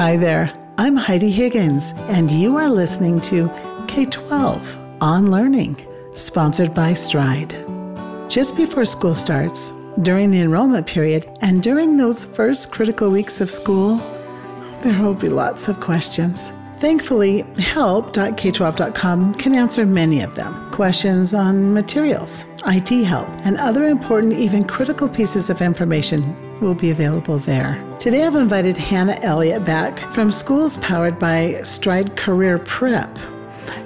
Hi 0.00 0.16
there, 0.16 0.50
I'm 0.78 0.96
Heidi 0.96 1.30
Higgins, 1.30 1.92
and 2.08 2.30
you 2.30 2.56
are 2.56 2.70
listening 2.70 3.20
to 3.20 3.50
K 3.86 4.06
12 4.06 4.78
on 5.02 5.30
Learning, 5.30 5.76
sponsored 6.14 6.74
by 6.74 6.94
Stride. 6.94 7.54
Just 8.26 8.56
before 8.56 8.86
school 8.86 9.12
starts, 9.12 9.74
during 10.00 10.30
the 10.30 10.40
enrollment 10.40 10.86
period, 10.86 11.26
and 11.42 11.62
during 11.62 11.98
those 11.98 12.24
first 12.24 12.72
critical 12.72 13.10
weeks 13.10 13.42
of 13.42 13.50
school, 13.50 13.96
there 14.80 15.02
will 15.02 15.14
be 15.14 15.28
lots 15.28 15.68
of 15.68 15.80
questions. 15.80 16.54
Thankfully, 16.78 17.44
help.k12.com 17.58 19.34
can 19.34 19.54
answer 19.54 19.84
many 19.84 20.22
of 20.22 20.34
them. 20.34 20.70
Questions 20.70 21.34
on 21.34 21.74
materials, 21.74 22.46
IT 22.66 23.04
help, 23.04 23.28
and 23.44 23.58
other 23.58 23.84
important, 23.84 24.32
even 24.32 24.64
critical 24.64 25.10
pieces 25.10 25.50
of 25.50 25.60
information 25.60 26.49
will 26.60 26.74
be 26.74 26.90
available 26.90 27.38
there. 27.38 27.82
Today 27.98 28.24
I've 28.24 28.34
invited 28.34 28.76
Hannah 28.76 29.18
Elliott 29.22 29.64
back 29.64 29.98
from 30.12 30.30
schools 30.32 30.76
powered 30.78 31.18
by 31.18 31.60
Stride 31.62 32.16
Career 32.16 32.58
Prep. 32.58 33.18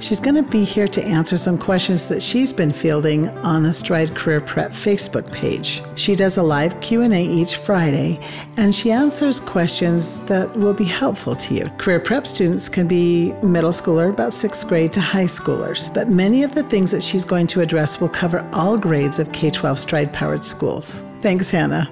She's 0.00 0.20
going 0.20 0.36
to 0.36 0.42
be 0.42 0.64
here 0.64 0.88
to 0.88 1.04
answer 1.04 1.36
some 1.36 1.58
questions 1.58 2.06
that 2.08 2.22
she's 2.22 2.52
been 2.52 2.70
fielding 2.70 3.28
on 3.38 3.62
the 3.62 3.72
Stride 3.72 4.14
Career 4.14 4.40
Prep 4.40 4.70
Facebook 4.70 5.30
page. 5.32 5.82
She 5.94 6.14
does 6.14 6.36
a 6.36 6.42
live 6.42 6.80
Q&A 6.80 7.24
each 7.24 7.56
Friday 7.56 8.20
and 8.56 8.74
she 8.74 8.90
answers 8.90 9.40
questions 9.40 10.20
that 10.20 10.54
will 10.56 10.74
be 10.74 10.84
helpful 10.84 11.34
to 11.36 11.54
you. 11.54 11.68
Career 11.78 12.00
Prep 12.00 12.26
students 12.26 12.68
can 12.68 12.88
be 12.88 13.32
middle 13.42 13.70
schooler 13.70 14.10
about 14.10 14.32
6th 14.32 14.68
grade 14.68 14.92
to 14.94 15.00
high 15.00 15.24
schoolers, 15.24 15.92
but 15.92 16.08
many 16.08 16.42
of 16.42 16.54
the 16.54 16.62
things 16.64 16.90
that 16.90 17.02
she's 17.02 17.24
going 17.24 17.46
to 17.48 17.60
address 17.60 18.00
will 18.00 18.08
cover 18.08 18.48
all 18.52 18.76
grades 18.76 19.18
of 19.18 19.32
K-12 19.32 19.78
Stride 19.78 20.12
powered 20.12 20.44
schools. 20.44 21.02
Thanks 21.20 21.50
Hannah. 21.50 21.88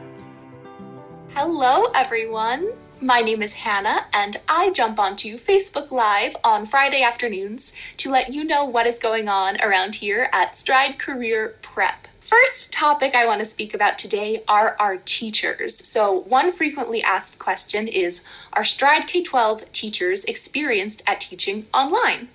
Hello 1.35 1.87
everyone. 1.95 2.73
My 3.01 3.23
name 3.23 3.43
is 3.43 3.55
Hannah, 3.55 4.05
and 4.13 4.37
I 4.47 4.71
jump 4.71 4.99
onto 4.99 5.39
Facebook 5.39 5.91
Live 5.91 6.37
on 6.45 6.67
Friday 6.67 7.03
afternoons 7.03 7.73
to 7.97 8.11
let 8.11 8.35
you 8.35 8.45
know 8.45 8.67
what 8.67 8.87
is 8.87 8.99
going 8.99 9.31
on 9.31 9.59
around 9.63 9.97
here 9.97 10.29
at 10.31 10.59
Stride 10.59 10.99
Career 10.99 11.57
Prep. 11.63 12.07
First 12.21 12.71
topic 12.71 13.15
I 13.15 13.25
want 13.25 13.41
to 13.41 13.47
speak 13.47 13.73
about 13.73 13.99
today 13.99 14.45
are 14.47 14.77
our 14.79 14.99
teachers. 14.99 15.75
So, 15.89 16.13
one 16.13 16.53
frequently 16.53 17.03
asked 17.03 17.39
question 17.39 17.89
is 17.89 18.23
Are 18.53 18.63
Stride 18.63 19.09
K 19.09 19.23
12 19.23 19.73
teachers 19.73 20.27
experienced 20.27 21.03
at 21.07 21.23
teaching 21.23 21.65
online? 21.73 22.29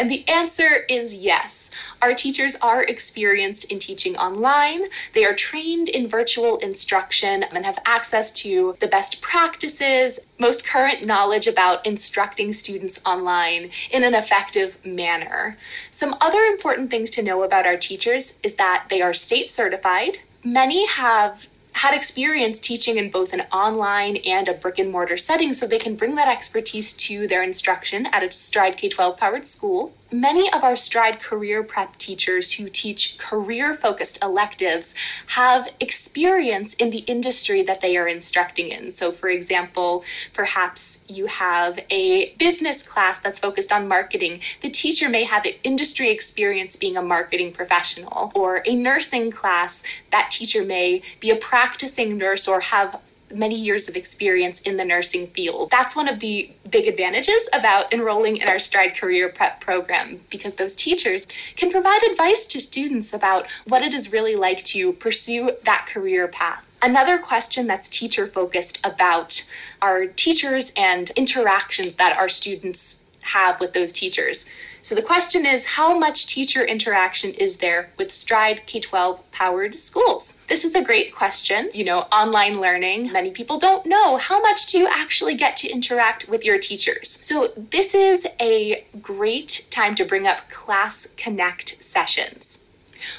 And 0.00 0.10
the 0.10 0.26
answer 0.26 0.86
is 0.88 1.12
yes. 1.12 1.70
Our 2.00 2.14
teachers 2.14 2.56
are 2.62 2.82
experienced 2.82 3.64
in 3.64 3.78
teaching 3.78 4.16
online. 4.16 4.84
They 5.12 5.26
are 5.26 5.34
trained 5.34 5.90
in 5.90 6.08
virtual 6.08 6.56
instruction 6.56 7.42
and 7.42 7.66
have 7.66 7.78
access 7.84 8.30
to 8.44 8.78
the 8.80 8.86
best 8.86 9.20
practices, 9.20 10.18
most 10.38 10.64
current 10.64 11.04
knowledge 11.04 11.46
about 11.46 11.84
instructing 11.84 12.54
students 12.54 12.98
online 13.04 13.72
in 13.90 14.02
an 14.02 14.14
effective 14.14 14.82
manner. 14.86 15.58
Some 15.90 16.16
other 16.18 16.44
important 16.44 16.90
things 16.90 17.10
to 17.10 17.22
know 17.22 17.42
about 17.42 17.66
our 17.66 17.76
teachers 17.76 18.38
is 18.42 18.54
that 18.54 18.86
they 18.88 19.02
are 19.02 19.12
state 19.12 19.50
certified. 19.50 20.20
Many 20.42 20.86
have 20.86 21.46
had 21.72 21.94
experience 21.94 22.58
teaching 22.58 22.96
in 22.96 23.10
both 23.10 23.32
an 23.32 23.42
online 23.52 24.16
and 24.18 24.48
a 24.48 24.54
brick 24.54 24.78
and 24.78 24.90
mortar 24.90 25.16
setting 25.16 25.52
so 25.52 25.66
they 25.66 25.78
can 25.78 25.94
bring 25.94 26.14
that 26.16 26.28
expertise 26.28 26.92
to 26.92 27.26
their 27.26 27.42
instruction 27.42 28.06
at 28.06 28.22
a 28.22 28.32
Stride 28.32 28.76
K 28.76 28.88
12 28.88 29.16
powered 29.16 29.46
school. 29.46 29.94
Many 30.12 30.52
of 30.52 30.64
our 30.64 30.74
Stride 30.74 31.20
career 31.20 31.62
prep 31.62 31.96
teachers 31.96 32.52
who 32.54 32.68
teach 32.68 33.16
career 33.16 33.74
focused 33.74 34.18
electives 34.20 34.92
have 35.28 35.68
experience 35.78 36.74
in 36.74 36.90
the 36.90 36.98
industry 37.00 37.62
that 37.62 37.80
they 37.80 37.96
are 37.96 38.08
instructing 38.08 38.70
in. 38.70 38.90
So, 38.90 39.12
for 39.12 39.28
example, 39.28 40.02
perhaps 40.34 40.98
you 41.06 41.26
have 41.26 41.78
a 41.90 42.34
business 42.38 42.82
class 42.82 43.20
that's 43.20 43.38
focused 43.38 43.70
on 43.70 43.86
marketing. 43.86 44.40
The 44.62 44.70
teacher 44.70 45.08
may 45.08 45.24
have 45.24 45.46
industry 45.62 46.10
experience 46.10 46.74
being 46.74 46.96
a 46.96 47.02
marketing 47.02 47.52
professional, 47.52 48.32
or 48.34 48.62
a 48.66 48.74
nursing 48.74 49.30
class, 49.30 49.84
that 50.10 50.32
teacher 50.32 50.64
may 50.64 51.02
be 51.20 51.30
a 51.30 51.36
practicing 51.36 52.18
nurse 52.18 52.48
or 52.48 52.60
have 52.60 53.00
many 53.32 53.54
years 53.54 53.88
of 53.88 53.96
experience 53.96 54.60
in 54.60 54.76
the 54.76 54.84
nursing 54.84 55.28
field. 55.28 55.70
That's 55.70 55.96
one 55.96 56.08
of 56.08 56.20
the 56.20 56.50
big 56.68 56.86
advantages 56.86 57.48
about 57.52 57.92
enrolling 57.92 58.36
in 58.36 58.48
our 58.48 58.58
Stride 58.58 58.96
Career 58.96 59.28
Prep 59.28 59.60
program 59.60 60.20
because 60.30 60.54
those 60.54 60.74
teachers 60.74 61.26
can 61.56 61.70
provide 61.70 62.02
advice 62.02 62.46
to 62.46 62.60
students 62.60 63.12
about 63.12 63.46
what 63.66 63.82
it 63.82 63.94
is 63.94 64.12
really 64.12 64.36
like 64.36 64.64
to 64.66 64.92
pursue 64.92 65.52
that 65.64 65.86
career 65.88 66.28
path. 66.28 66.64
Another 66.82 67.18
question 67.18 67.66
that's 67.66 67.88
teacher 67.88 68.26
focused 68.26 68.78
about 68.82 69.44
our 69.82 70.06
teachers 70.06 70.72
and 70.76 71.10
interactions 71.10 71.96
that 71.96 72.16
our 72.16 72.28
students 72.28 73.04
have 73.20 73.60
with 73.60 73.74
those 73.74 73.92
teachers. 73.92 74.46
So 74.82 74.94
the 74.94 75.02
question 75.02 75.44
is 75.44 75.66
how 75.66 75.98
much 75.98 76.26
teacher 76.26 76.64
interaction 76.64 77.32
is 77.34 77.58
there 77.58 77.90
with 77.98 78.12
Stride 78.12 78.62
K 78.66 78.80
12 78.80 79.30
powered 79.30 79.74
schools? 79.74 80.38
This 80.48 80.64
is 80.64 80.74
a 80.74 80.82
great 80.82 81.14
question. 81.14 81.70
You 81.74 81.84
know, 81.84 82.00
online 82.12 82.60
learning, 82.60 83.12
many 83.12 83.30
people 83.30 83.58
don't 83.58 83.86
know 83.86 84.16
how 84.16 84.40
much 84.40 84.66
do 84.66 84.78
you 84.78 84.88
actually 84.88 85.34
get 85.34 85.56
to 85.58 85.68
interact 85.68 86.28
with 86.28 86.44
your 86.44 86.58
teachers. 86.58 87.18
So 87.20 87.52
this 87.56 87.94
is 87.94 88.26
a 88.40 88.84
great 89.02 89.66
time 89.70 89.94
to 89.96 90.04
bring 90.04 90.26
up 90.26 90.48
Class 90.50 91.08
Connect 91.16 91.82
sessions. 91.82 92.64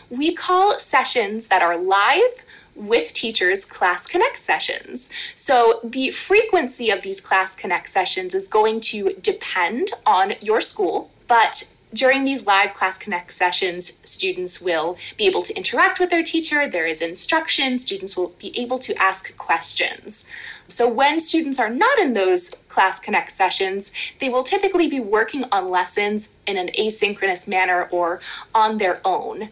We 0.10 0.34
call 0.34 0.80
sessions 0.80 1.48
that 1.48 1.62
are 1.62 1.78
live 1.78 2.44
with 2.76 3.14
teachers 3.14 3.66
class 3.66 4.08
connect 4.08 4.40
sessions. 4.40 5.10
So 5.36 5.80
the 5.84 6.12
frequency 6.12 6.90
of 6.90 7.02
these 7.02 7.20
class 7.20 7.54
connect 7.54 7.90
sessions 7.90 8.34
is 8.34 8.48
going 8.48 8.82
to 8.82 9.14
depend 9.22 9.92
on 10.06 10.34
your 10.42 10.62
school 10.62 11.12
but 11.32 11.64
during 11.94 12.26
these 12.26 12.46
live 12.46 12.74
class 12.74 12.98
connect 12.98 13.32
sessions, 13.32 14.02
students 14.04 14.60
will 14.60 14.98
be 15.16 15.26
able 15.28 15.42
to 15.44 15.56
interact 15.56 15.98
with 15.98 16.10
their 16.10 16.24
teacher. 16.24 16.68
There 16.68 16.86
is 16.86 17.02
instruction. 17.02 17.78
Students 17.78 18.18
will 18.18 18.34
be 18.38 18.52
able 18.60 18.78
to 18.80 18.94
ask 19.02 19.38
questions. 19.38 20.26
So 20.68 20.92
when 20.92 21.22
students 21.22 21.58
are 21.58 21.70
not 21.70 22.00
in 22.00 22.12
those 22.12 22.50
class 22.68 23.00
connect 23.00 23.32
sessions, 23.32 23.94
they 24.20 24.28
will 24.28 24.44
typically 24.44 24.90
be 24.90 25.00
working 25.00 25.46
on 25.54 25.70
lessons 25.70 26.34
in 26.46 26.58
an 26.58 26.70
asynchronous 26.78 27.48
manner 27.48 27.88
or 27.92 28.20
on 28.54 28.78
their 28.78 29.00
own 29.06 29.52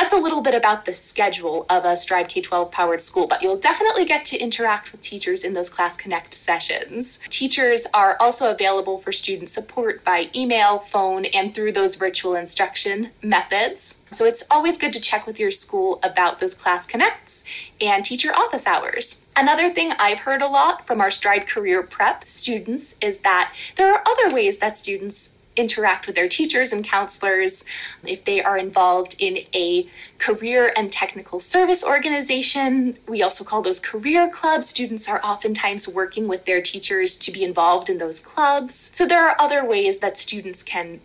that's 0.00 0.14
a 0.14 0.16
little 0.16 0.40
bit 0.40 0.54
about 0.54 0.86
the 0.86 0.94
schedule 0.94 1.66
of 1.68 1.84
a 1.84 1.94
Stride 1.94 2.30
K 2.30 2.40
12 2.40 2.70
powered 2.70 3.02
school, 3.02 3.26
but 3.26 3.42
you'll 3.42 3.58
definitely 3.58 4.06
get 4.06 4.24
to 4.26 4.38
interact 4.38 4.92
with 4.92 5.02
teachers 5.02 5.44
in 5.44 5.52
those 5.52 5.68
Class 5.68 5.94
Connect 5.94 6.32
sessions. 6.32 7.20
Teachers 7.28 7.86
are 7.92 8.16
also 8.18 8.50
available 8.50 8.96
for 8.96 9.12
student 9.12 9.50
support 9.50 10.02
by 10.02 10.30
email, 10.34 10.78
phone, 10.78 11.26
and 11.26 11.54
through 11.54 11.72
those 11.72 11.96
virtual 11.96 12.34
instruction 12.34 13.10
methods. 13.22 14.00
So 14.10 14.24
it's 14.24 14.42
always 14.50 14.78
good 14.78 14.94
to 14.94 15.00
check 15.00 15.26
with 15.26 15.38
your 15.38 15.50
school 15.50 16.00
about 16.02 16.40
those 16.40 16.54
Class 16.54 16.86
Connects 16.86 17.44
and 17.78 18.02
teacher 18.02 18.34
office 18.34 18.66
hours. 18.66 19.26
Another 19.36 19.68
thing 19.68 19.92
I've 19.98 20.20
heard 20.20 20.40
a 20.40 20.48
lot 20.48 20.86
from 20.86 21.02
our 21.02 21.10
Stride 21.10 21.46
Career 21.46 21.82
Prep 21.82 22.26
students 22.26 22.94
is 23.02 23.18
that 23.18 23.52
there 23.76 23.92
are 23.92 24.02
other 24.06 24.34
ways 24.34 24.60
that 24.60 24.78
students 24.78 25.36
interact 25.60 26.06
with 26.06 26.16
their 26.16 26.28
teachers 26.28 26.72
and 26.72 26.84
counselors, 26.84 27.64
if 28.04 28.24
they 28.24 28.42
are 28.42 28.58
involved 28.58 29.14
in 29.18 29.44
a 29.54 29.88
career 30.18 30.72
and 30.76 30.90
technical 30.90 31.38
service 31.38 31.84
organization, 31.84 32.98
we 33.06 33.22
also 33.22 33.44
call 33.44 33.62
those 33.62 33.78
career 33.78 34.28
clubs. 34.28 34.68
Students 34.68 35.08
are 35.08 35.20
oftentimes 35.22 35.86
working 35.86 36.26
with 36.26 36.46
their 36.46 36.62
teachers 36.62 37.16
to 37.18 37.30
be 37.30 37.44
involved 37.44 37.88
in 37.88 37.98
those 37.98 38.18
clubs. 38.20 38.90
So 38.94 39.06
there 39.06 39.28
are 39.28 39.36
other 39.38 39.64
ways 39.64 39.98
that 39.98 40.18
students 40.18 40.62
can 40.62 41.00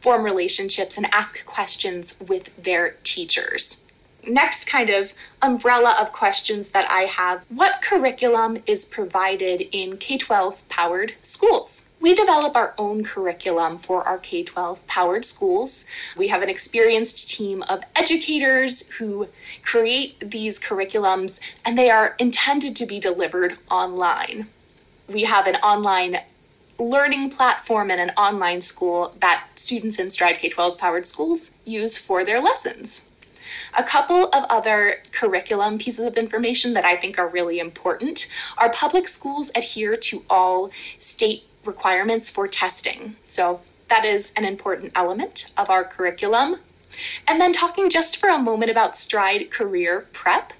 form 0.00 0.24
relationships 0.24 0.96
and 0.96 1.06
ask 1.12 1.44
questions 1.44 2.22
with 2.26 2.50
their 2.56 2.96
teachers 3.04 3.86
next 4.26 4.66
kind 4.66 4.90
of 4.90 5.12
umbrella 5.42 5.96
of 6.00 6.12
questions 6.12 6.70
that 6.70 6.90
I 6.90 7.02
have 7.02 7.42
what 7.48 7.82
curriculum 7.82 8.58
is 8.66 8.84
provided 8.84 9.68
in 9.72 9.96
K 9.96 10.18
12 10.18 10.68
powered 10.68 11.14
schools? 11.22 11.86
We 12.00 12.14
develop 12.14 12.56
our 12.56 12.74
own 12.78 13.04
curriculum 13.04 13.78
for 13.78 14.02
our 14.04 14.18
K 14.18 14.42
12 14.42 14.86
powered 14.86 15.24
schools. 15.24 15.84
We 16.16 16.28
have 16.28 16.42
an 16.42 16.48
experienced 16.48 17.28
team 17.28 17.62
of 17.68 17.82
educators 17.94 18.90
who 18.92 19.28
create 19.62 20.30
these 20.30 20.58
curriculums, 20.58 21.40
and 21.64 21.76
they 21.76 21.90
are 21.90 22.16
intended 22.18 22.74
to 22.76 22.86
be 22.86 22.98
delivered 22.98 23.58
online. 23.70 24.48
We 25.08 25.24
have 25.24 25.46
an 25.46 25.56
online 25.56 26.20
learning 26.78 27.30
platform 27.30 27.90
and 27.90 28.00
an 28.00 28.10
online 28.16 28.62
school 28.62 29.14
that 29.20 29.48
students 29.54 29.98
in 29.98 30.08
Stride 30.08 30.38
K 30.38 30.48
12 30.48 30.78
powered 30.78 31.06
schools 31.06 31.50
use 31.66 31.98
for 31.98 32.24
their 32.24 32.40
lessons. 32.40 33.09
A 33.76 33.82
couple 33.82 34.26
of 34.26 34.44
other 34.50 35.02
curriculum 35.12 35.78
pieces 35.78 36.06
of 36.06 36.16
information 36.16 36.72
that 36.74 36.84
I 36.84 36.96
think 36.96 37.18
are 37.18 37.28
really 37.28 37.58
important 37.58 38.26
are 38.58 38.70
public 38.70 39.08
schools 39.08 39.50
adhere 39.54 39.96
to 39.96 40.24
all 40.28 40.70
state 40.98 41.44
requirements 41.64 42.30
for 42.30 42.48
testing. 42.48 43.16
So 43.28 43.60
that 43.88 44.04
is 44.04 44.32
an 44.36 44.44
important 44.44 44.92
element 44.94 45.46
of 45.56 45.68
our 45.70 45.84
curriculum. 45.84 46.56
And 47.26 47.40
then 47.40 47.52
talking 47.52 47.90
just 47.90 48.16
for 48.16 48.28
a 48.28 48.38
moment 48.38 48.70
about 48.70 48.96
Stride 48.96 49.50
Career 49.50 50.06
Prep. 50.12 50.52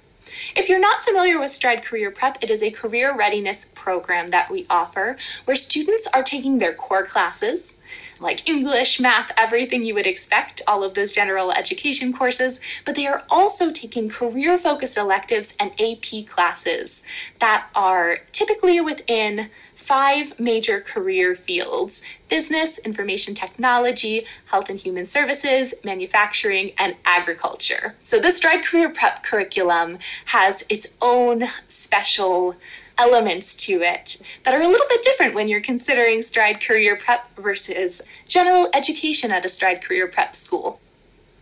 If 0.55 0.69
you're 0.69 0.79
not 0.79 1.03
familiar 1.03 1.39
with 1.39 1.51
Stride 1.51 1.83
Career 1.83 2.09
Prep, 2.09 2.37
it 2.41 2.49
is 2.49 2.61
a 2.61 2.71
career 2.71 3.13
readiness 3.15 3.67
program 3.75 4.27
that 4.27 4.49
we 4.49 4.65
offer 4.69 5.17
where 5.45 5.55
students 5.55 6.07
are 6.13 6.23
taking 6.23 6.59
their 6.59 6.73
core 6.73 7.05
classes 7.05 7.75
like 8.21 8.47
English, 8.47 8.99
math, 8.99 9.31
everything 9.35 9.83
you 9.83 9.95
would 9.95 10.07
expect, 10.07 10.61
all 10.67 10.83
of 10.83 10.93
those 10.93 11.11
general 11.11 11.51
education 11.51 12.13
courses, 12.13 12.59
but 12.85 12.95
they 12.95 13.07
are 13.07 13.23
also 13.29 13.71
taking 13.71 14.09
career 14.09 14.57
focused 14.57 14.97
electives 14.97 15.53
and 15.59 15.71
AP 15.81 16.27
classes 16.27 17.03
that 17.39 17.67
are 17.75 18.19
typically 18.31 18.79
within 18.79 19.49
five 19.75 20.39
major 20.39 20.79
career 20.79 21.35
fields 21.35 22.03
business, 22.29 22.77
information 22.79 23.35
technology, 23.35 24.25
health 24.45 24.69
and 24.69 24.79
human 24.79 25.05
services, 25.05 25.73
manufacturing, 25.83 26.71
and 26.77 26.95
agriculture. 27.03 27.95
So, 28.03 28.19
the 28.19 28.31
Stride 28.31 28.63
Career 28.63 28.89
Prep 28.89 29.23
curriculum 29.23 29.97
has 30.25 30.63
its 30.69 30.93
own 31.01 31.49
special 31.67 32.55
elements 33.01 33.55
to 33.55 33.81
it 33.81 34.21
that 34.45 34.53
are 34.53 34.61
a 34.61 34.67
little 34.67 34.85
bit 34.87 35.01
different 35.01 35.33
when 35.33 35.47
you're 35.47 35.59
considering 35.59 36.21
Stride 36.21 36.61
Career 36.61 36.95
Prep 36.95 37.35
versus 37.35 38.03
general 38.27 38.69
education 38.75 39.31
at 39.31 39.43
a 39.43 39.49
Stride 39.49 39.81
Career 39.81 40.07
Prep 40.07 40.35
school. 40.35 40.79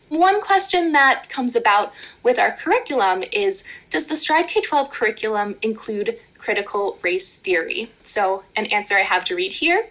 One 0.08 0.42
question 0.42 0.94
that 0.94 1.30
comes 1.30 1.58
about 1.58 1.92
with 2.24 2.40
our 2.40 2.54
curriculum 2.54 3.26
is 3.34 3.66
Does 3.90 4.08
the 4.08 4.16
Stride 4.16 4.48
K 4.48 4.62
12 4.62 4.90
curriculum 4.90 5.56
include 5.62 6.18
critical 6.38 6.98
race 7.02 7.36
theory? 7.36 7.92
So, 8.06 8.46
an 8.56 8.68
answer 8.68 8.96
I 8.96 9.02
have 9.02 9.26
to 9.26 9.36
read 9.36 9.54
here. 9.54 9.88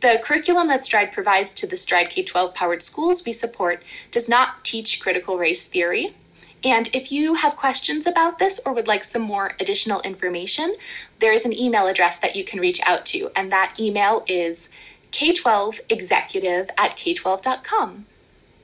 The 0.00 0.20
curriculum 0.22 0.66
that 0.68 0.84
Stride 0.84 1.12
provides 1.12 1.52
to 1.52 1.68
the 1.68 1.76
Stride 1.76 2.10
K 2.10 2.24
12 2.24 2.52
powered 2.52 2.82
schools 2.82 3.24
we 3.24 3.32
support 3.32 3.80
does 4.10 4.28
not 4.28 4.64
teach 4.64 5.00
critical 5.00 5.38
race 5.38 5.66
theory. 5.66 6.16
And 6.64 6.88
if 6.92 7.12
you 7.12 7.34
have 7.34 7.56
questions 7.56 8.06
about 8.06 8.38
this 8.38 8.60
or 8.64 8.72
would 8.72 8.88
like 8.88 9.04
some 9.04 9.22
more 9.22 9.54
additional 9.60 10.00
information, 10.00 10.76
there 11.20 11.32
is 11.32 11.44
an 11.44 11.52
email 11.52 11.86
address 11.86 12.18
that 12.18 12.34
you 12.34 12.44
can 12.44 12.60
reach 12.60 12.80
out 12.82 13.06
to, 13.06 13.30
and 13.36 13.52
that 13.52 13.78
email 13.78 14.24
is 14.26 14.68
k12executive 15.12 16.68
at 16.76 16.96
k12.com. 16.96 18.06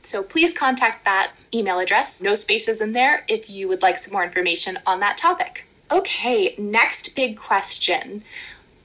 So 0.02 0.22
please 0.22 0.52
contact 0.52 1.04
that 1.04 1.32
email 1.54 1.78
address, 1.78 2.22
no 2.22 2.34
spaces 2.34 2.80
in 2.80 2.92
there, 2.92 3.24
if 3.28 3.48
you 3.48 3.68
would 3.68 3.82
like 3.82 3.98
some 3.98 4.12
more 4.12 4.24
information 4.24 4.78
on 4.84 5.00
that 5.00 5.16
topic. 5.16 5.64
Okay, 5.90 6.54
next 6.58 7.14
big 7.14 7.36
question 7.36 8.24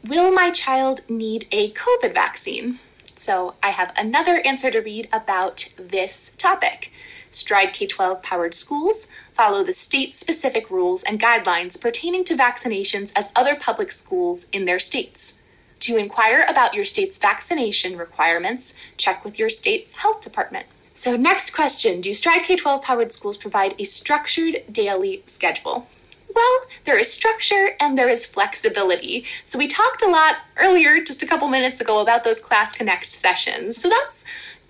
Will 0.03 0.31
my 0.31 0.51
child 0.51 1.01
need 1.09 1.47
a 1.51 1.71
COVID 1.71 2.13
vaccine? 2.13 2.79
So 3.17 3.55
I 3.63 3.69
have 3.69 3.91
another 3.97 4.41
answer 4.45 4.69
to 4.69 4.79
read 4.79 5.09
about 5.11 5.69
this 5.77 6.31
topic. 6.37 6.91
Stride 7.31 7.73
K 7.73 7.87
12 7.87 8.21
powered 8.21 8.53
schools 8.53 9.07
follow 9.33 9.63
the 9.63 9.73
state 9.73 10.15
specific 10.15 10.69
rules 10.69 11.03
and 11.03 11.19
guidelines 11.19 11.81
pertaining 11.81 12.23
to 12.25 12.35
vaccinations 12.35 13.11
as 13.15 13.31
other 13.35 13.55
public 13.55 13.91
schools 13.91 14.45
in 14.51 14.65
their 14.65 14.79
states. 14.79 15.39
To 15.81 15.97
inquire 15.97 16.45
about 16.47 16.73
your 16.73 16.85
state's 16.85 17.17
vaccination 17.17 17.97
requirements, 17.97 18.73
check 18.97 19.25
with 19.25 19.37
your 19.39 19.49
state 19.49 19.89
health 19.97 20.21
department. 20.21 20.67
So, 20.93 21.15
next 21.15 21.53
question 21.53 22.01
Do 22.01 22.13
Stride 22.13 22.43
K 22.43 22.55
12 22.55 22.81
powered 22.81 23.13
schools 23.13 23.37
provide 23.37 23.75
a 23.79 23.83
structured 23.83 24.63
daily 24.71 25.23
schedule? 25.25 25.87
Well, 26.37 26.67
there 26.85 26.99
is 26.99 27.11
structure 27.11 27.69
and 27.79 27.97
there 27.97 28.09
is 28.09 28.27
flexibility. 28.27 29.25
So, 29.43 29.57
we 29.57 29.67
talked 29.67 30.03
a 30.03 30.07
lot 30.07 30.35
earlier, 30.55 31.03
just 31.03 31.23
a 31.23 31.25
couple 31.25 31.47
minutes 31.47 31.81
ago, 31.81 31.97
about 31.97 32.23
those 32.23 32.39
Class 32.39 32.75
Connect 32.75 33.07
sessions. 33.07 33.75
So, 33.77 33.89
that's 33.89 34.23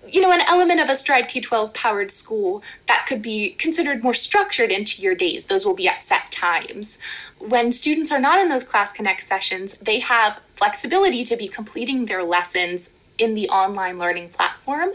you 0.06 0.22
know, 0.22 0.32
an 0.32 0.40
element 0.40 0.80
of 0.80 0.88
a 0.88 0.94
Stride 0.94 1.28
K 1.28 1.40
12 1.40 1.74
powered 1.74 2.10
school 2.10 2.62
that 2.86 3.04
could 3.06 3.20
be 3.20 3.50
considered 3.50 4.02
more 4.02 4.14
structured 4.14 4.72
into 4.72 5.02
your 5.02 5.14
days. 5.14 5.44
Those 5.44 5.66
will 5.66 5.74
be 5.74 5.86
at 5.86 6.02
set 6.02 6.32
times. 6.32 6.98
When 7.38 7.70
students 7.70 8.10
are 8.10 8.18
not 8.18 8.40
in 8.40 8.48
those 8.48 8.64
Class 8.64 8.90
Connect 8.90 9.22
sessions, 9.22 9.76
they 9.76 10.00
have 10.00 10.40
flexibility 10.56 11.22
to 11.24 11.36
be 11.36 11.48
completing 11.48 12.06
their 12.06 12.24
lessons 12.24 12.90
in 13.18 13.34
the 13.34 13.50
online 13.50 13.98
learning 13.98 14.30
platform 14.30 14.92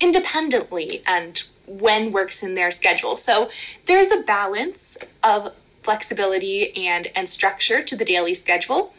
independently 0.00 1.02
and 1.06 1.44
when 1.70 2.10
works 2.10 2.42
in 2.42 2.54
their 2.54 2.70
schedule. 2.70 3.16
So 3.16 3.48
there's 3.86 4.10
a 4.10 4.20
balance 4.22 4.98
of 5.22 5.54
flexibility 5.82 6.76
and, 6.76 7.08
and 7.14 7.28
structure 7.28 7.82
to 7.82 7.96
the 7.96 8.04
daily 8.04 8.34
schedule. 8.34 8.92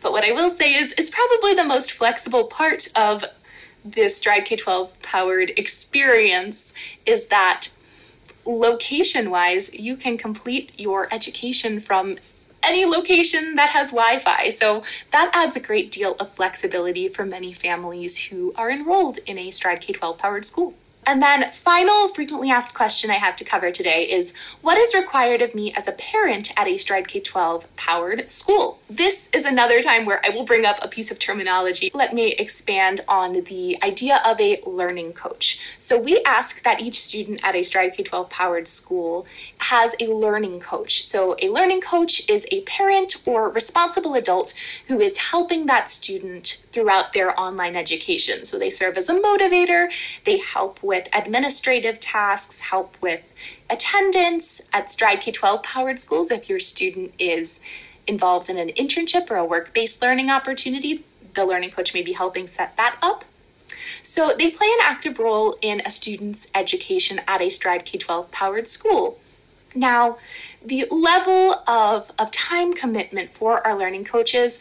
But 0.00 0.12
what 0.12 0.24
I 0.24 0.32
will 0.32 0.50
say 0.50 0.74
is, 0.74 0.92
is 0.92 1.10
probably 1.10 1.54
the 1.54 1.64
most 1.64 1.92
flexible 1.92 2.44
part 2.44 2.88
of 2.94 3.24
this 3.84 4.16
Stride 4.16 4.44
K 4.44 4.56
12 4.56 5.02
powered 5.02 5.50
experience 5.56 6.72
is 7.04 7.26
that 7.28 7.68
location 8.44 9.30
wise, 9.30 9.72
you 9.72 9.96
can 9.96 10.18
complete 10.18 10.72
your 10.76 11.12
education 11.12 11.80
from 11.80 12.16
any 12.62 12.84
location 12.84 13.56
that 13.56 13.70
has 13.70 13.90
Wi 13.90 14.18
Fi. 14.18 14.48
So 14.50 14.82
that 15.10 15.30
adds 15.32 15.56
a 15.56 15.60
great 15.60 15.90
deal 15.90 16.14
of 16.20 16.30
flexibility 16.30 17.08
for 17.08 17.24
many 17.24 17.52
families 17.52 18.26
who 18.26 18.52
are 18.56 18.70
enrolled 18.70 19.18
in 19.26 19.38
a 19.38 19.50
Stride 19.50 19.80
K 19.80 19.92
12 19.92 20.18
powered 20.18 20.44
school. 20.44 20.74
And 21.04 21.20
then, 21.20 21.50
final 21.50 22.06
frequently 22.06 22.48
asked 22.48 22.74
question 22.74 23.10
I 23.10 23.14
have 23.14 23.34
to 23.36 23.44
cover 23.44 23.72
today 23.72 24.04
is 24.04 24.32
what 24.60 24.78
is 24.78 24.94
required 24.94 25.42
of 25.42 25.52
me 25.52 25.72
as 25.72 25.88
a 25.88 25.92
parent 25.92 26.52
at 26.56 26.68
a 26.68 26.78
Stride 26.78 27.08
K 27.08 27.18
12 27.18 27.74
powered 27.74 28.30
school? 28.30 28.78
This 28.88 29.28
is 29.32 29.44
another 29.44 29.82
time 29.82 30.06
where 30.06 30.24
I 30.24 30.28
will 30.28 30.44
bring 30.44 30.64
up 30.64 30.78
a 30.80 30.86
piece 30.86 31.10
of 31.10 31.18
terminology. 31.18 31.90
Let 31.92 32.14
me 32.14 32.34
expand 32.34 33.00
on 33.08 33.32
the 33.32 33.82
idea 33.82 34.22
of 34.24 34.40
a 34.40 34.60
learning 34.64 35.14
coach. 35.14 35.58
So, 35.76 35.98
we 35.98 36.22
ask 36.24 36.62
that 36.62 36.80
each 36.80 37.00
student 37.00 37.40
at 37.42 37.56
a 37.56 37.64
Stride 37.64 37.94
K 37.94 38.04
12 38.04 38.30
powered 38.30 38.68
school 38.68 39.26
has 39.58 39.96
a 39.98 40.06
learning 40.06 40.60
coach. 40.60 41.04
So, 41.04 41.34
a 41.42 41.48
learning 41.48 41.80
coach 41.80 42.22
is 42.28 42.46
a 42.52 42.60
parent 42.62 43.16
or 43.26 43.50
responsible 43.50 44.14
adult 44.14 44.54
who 44.86 45.00
is 45.00 45.16
helping 45.16 45.66
that 45.66 45.90
student 45.90 46.62
throughout 46.70 47.12
their 47.12 47.38
online 47.38 47.74
education. 47.74 48.44
So, 48.44 48.56
they 48.56 48.70
serve 48.70 48.96
as 48.96 49.08
a 49.08 49.14
motivator, 49.14 49.92
they 50.24 50.38
help 50.38 50.80
with 50.80 50.91
with 50.92 51.08
administrative 51.14 51.98
tasks, 52.00 52.58
help 52.58 52.98
with 53.00 53.22
attendance 53.70 54.60
at 54.74 54.90
Stride 54.90 55.22
K 55.22 55.30
12 55.30 55.62
powered 55.62 55.98
schools 55.98 56.30
if 56.30 56.50
your 56.50 56.60
student 56.60 57.14
is 57.18 57.60
involved 58.06 58.50
in 58.50 58.58
an 58.58 58.68
internship 58.68 59.30
or 59.30 59.36
a 59.36 59.44
work 59.44 59.72
based 59.72 60.02
learning 60.02 60.28
opportunity. 60.28 61.02
The 61.32 61.46
learning 61.46 61.70
coach 61.70 61.94
may 61.94 62.02
be 62.02 62.12
helping 62.12 62.46
set 62.46 62.76
that 62.76 62.98
up. 63.00 63.24
So 64.02 64.34
they 64.36 64.50
play 64.50 64.66
an 64.66 64.80
active 64.82 65.18
role 65.18 65.56
in 65.62 65.80
a 65.86 65.90
student's 65.90 66.48
education 66.54 67.22
at 67.26 67.40
a 67.40 67.48
Stride 67.48 67.86
K 67.86 67.96
12 67.96 68.30
powered 68.30 68.68
school. 68.68 69.18
Now, 69.74 70.18
the 70.62 70.86
level 70.90 71.62
of, 71.66 72.12
of 72.18 72.30
time 72.32 72.74
commitment 72.74 73.32
for 73.32 73.66
our 73.66 73.78
learning 73.78 74.04
coaches 74.04 74.60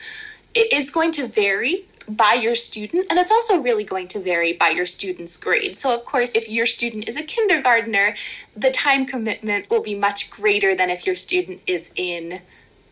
is 0.56 0.92
going 0.92 1.12
to 1.12 1.28
vary 1.28 1.88
by 2.16 2.34
your 2.34 2.56
student, 2.56 3.08
and 3.10 3.20
it's 3.20 3.32
also 3.32 3.58
really 3.58 3.84
going 3.84 4.08
to 4.10 4.20
vary 4.20 4.54
by 4.54 4.70
your 4.70 4.86
student's 4.86 5.38
grade. 5.38 5.76
So, 5.76 5.94
of 5.94 6.06
course, 6.06 6.36
if 6.36 6.50
your 6.50 6.66
student 6.66 7.08
is 7.08 7.16
a 7.16 7.24
kindergartner, 7.24 8.16
the 8.56 8.72
time 8.72 9.06
commitment 9.06 9.70
will 9.70 9.82
be 9.82 9.96
much 9.96 10.30
greater 10.30 10.76
than 10.76 10.90
if 10.90 11.06
your 11.06 11.16
student 11.16 11.62
is 11.68 11.92
in 11.96 12.42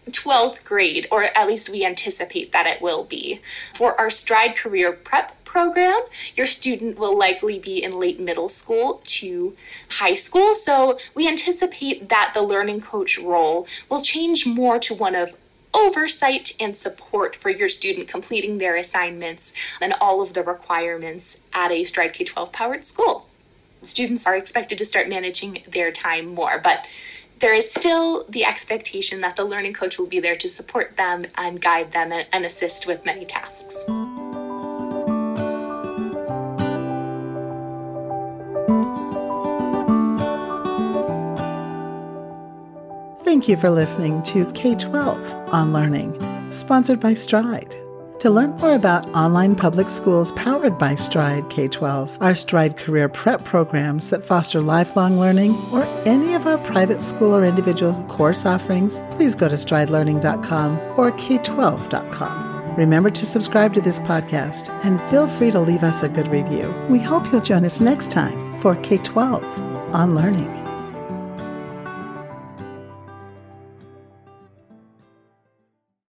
12th 0.09 0.63
grade, 0.63 1.07
or 1.11 1.23
at 1.23 1.47
least 1.47 1.69
we 1.69 1.85
anticipate 1.85 2.51
that 2.51 2.65
it 2.65 2.81
will 2.81 3.03
be. 3.03 3.41
For 3.75 3.99
our 3.99 4.09
Stride 4.09 4.55
Career 4.55 4.91
Prep 4.91 5.43
program, 5.45 6.01
your 6.35 6.45
student 6.45 6.97
will 6.97 7.17
likely 7.17 7.59
be 7.59 7.81
in 7.83 7.99
late 7.99 8.19
middle 8.19 8.49
school 8.49 9.01
to 9.03 9.55
high 9.89 10.15
school. 10.15 10.53
So 10.55 10.99
we 11.15 11.27
anticipate 11.27 12.09
that 12.09 12.31
the 12.33 12.41
learning 12.41 12.81
coach 12.81 13.17
role 13.17 13.67
will 13.89 14.01
change 14.01 14.45
more 14.45 14.79
to 14.79 14.93
one 14.93 15.15
of 15.15 15.35
oversight 15.73 16.51
and 16.59 16.75
support 16.75 17.35
for 17.35 17.49
your 17.49 17.69
student 17.69 18.07
completing 18.07 18.57
their 18.57 18.75
assignments 18.75 19.53
and 19.79 19.93
all 20.01 20.21
of 20.21 20.33
the 20.33 20.43
requirements 20.43 21.41
at 21.53 21.71
a 21.71 21.83
Stride 21.83 22.13
K 22.13 22.23
12 22.23 22.51
powered 22.51 22.85
school. 22.85 23.27
Students 23.81 24.25
are 24.25 24.35
expected 24.35 24.77
to 24.77 24.85
start 24.85 25.07
managing 25.07 25.63
their 25.67 25.91
time 25.91 26.33
more, 26.33 26.59
but 26.59 26.85
there 27.39 27.53
is 27.53 27.71
still 27.71 28.25
the 28.27 28.43
expectation 28.43 29.21
that 29.21 29.37
the 29.37 29.45
learning 29.45 29.73
coach 29.73 29.97
will 29.97 30.07
be 30.07 30.19
there 30.19 30.35
to 30.35 30.49
support 30.49 30.97
them 30.97 31.25
and 31.35 31.61
guide 31.61 31.93
them 31.93 32.11
and 32.11 32.45
assist 32.45 32.85
with 32.85 33.05
many 33.05 33.23
tasks. 33.23 33.85
Thank 43.39 43.47
you 43.47 43.55
for 43.55 43.69
listening 43.69 44.21
to 44.23 44.45
K 44.51 44.75
12 44.75 45.53
on 45.53 45.71
Learning, 45.71 46.11
sponsored 46.51 46.99
by 46.99 47.13
Stride. 47.13 47.73
To 48.19 48.29
learn 48.29 48.49
more 48.57 48.75
about 48.75 49.07
online 49.15 49.55
public 49.55 49.89
schools 49.89 50.33
powered 50.33 50.77
by 50.77 50.95
Stride 50.95 51.49
K 51.49 51.69
12, 51.69 52.17
our 52.19 52.35
Stride 52.35 52.75
Career 52.75 53.07
Prep 53.07 53.45
programs 53.45 54.09
that 54.09 54.25
foster 54.25 54.59
lifelong 54.59 55.21
learning, 55.21 55.55
or 55.71 55.85
any 56.05 56.33
of 56.33 56.47
our 56.47 56.57
private 56.57 56.99
school 56.99 57.33
or 57.33 57.45
individual 57.45 57.93
course 58.09 58.45
offerings, 58.45 58.99
please 59.11 59.35
go 59.35 59.47
to 59.47 59.55
stridelearning.com 59.55 60.77
or 60.97 61.13
k12.com. 61.13 62.75
Remember 62.75 63.09
to 63.09 63.25
subscribe 63.25 63.73
to 63.73 63.79
this 63.79 64.01
podcast 64.01 64.69
and 64.83 65.01
feel 65.03 65.29
free 65.29 65.51
to 65.51 65.61
leave 65.61 65.83
us 65.83 66.03
a 66.03 66.09
good 66.09 66.27
review. 66.27 66.75
We 66.89 66.99
hope 66.99 67.31
you'll 67.31 67.39
join 67.39 67.63
us 67.63 67.79
next 67.79 68.11
time 68.11 68.59
for 68.59 68.75
K 68.75 68.97
12 68.97 69.95
on 69.95 70.13
Learning. 70.13 70.68